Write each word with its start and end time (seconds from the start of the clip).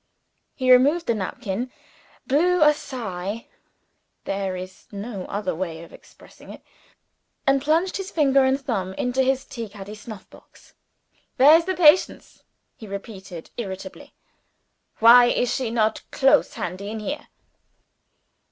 He 0.55 0.71
removed 0.71 1.05
the 1.05 1.13
napkin, 1.13 1.71
blew 2.25 2.63
a 2.63 2.73
sigh 2.73 3.45
(there 4.23 4.55
is 4.55 4.87
no 4.91 5.25
other 5.25 5.53
way 5.53 5.83
of 5.83 5.93
expressing 5.93 6.49
it) 6.51 6.63
and 7.45 7.61
plunged 7.61 7.97
his 7.97 8.09
finger 8.09 8.43
and 8.43 8.59
thumb 8.59 8.95
into 8.95 9.21
his 9.21 9.45
tea 9.45 9.69
caddy 9.69 9.93
snuff 9.93 10.27
box. 10.31 10.73
"Where 11.35 11.55
is 11.55 11.65
the 11.65 11.75
patients?" 11.75 12.41
he 12.75 12.87
repeated 12.87 13.51
irritably. 13.57 14.15
"Why 14.97 15.25
is 15.27 15.53
she 15.53 15.69
not 15.69 16.01
close 16.09 16.55
handy 16.55 16.89
in 16.89 16.99
here?" 16.99 17.27